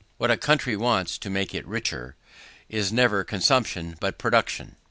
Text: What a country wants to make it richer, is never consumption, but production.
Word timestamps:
What 0.17 0.31
a 0.31 0.35
country 0.37 0.75
wants 0.75 1.19
to 1.19 1.29
make 1.29 1.53
it 1.53 1.63
richer, 1.67 2.15
is 2.67 2.91
never 2.91 3.23
consumption, 3.23 3.95
but 3.99 4.17
production. 4.17 4.77